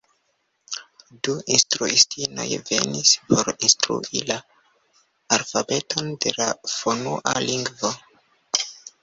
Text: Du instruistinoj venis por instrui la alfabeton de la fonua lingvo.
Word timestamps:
Du 1.27 1.33
instruistinoj 1.57 2.45
venis 2.69 3.11
por 3.27 3.51
instrui 3.67 4.23
la 4.31 4.39
alfabeton 5.39 6.11
de 6.27 6.35
la 6.41 6.49
fonua 6.79 7.37
lingvo. 7.47 7.95